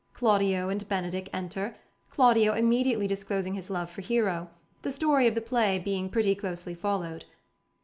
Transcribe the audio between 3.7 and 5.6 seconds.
for Hero, the story of the